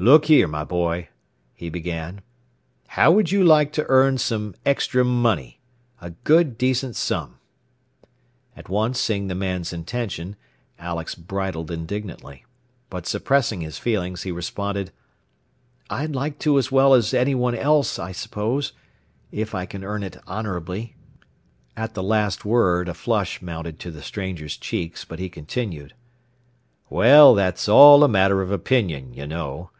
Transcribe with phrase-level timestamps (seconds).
[0.00, 1.08] "Look here, my boy,"
[1.54, 2.20] he began,
[2.86, 5.58] "how would you like to earn some extra money
[6.00, 7.38] a good decent sum?"
[8.56, 10.36] At once seeing the man's intention,
[10.78, 12.44] Alex bridled indignantly.
[12.90, 14.92] But suppressing his feelings, he responded,
[15.90, 18.72] "I'd like to as well as anyone else, I suppose
[19.32, 20.94] if I can earn it honorably."
[21.76, 25.94] At the last word a flush mounted to the stranger's cheeks, but he continued.
[26.88, 29.70] "Well, that's all a matter of opinion, you know.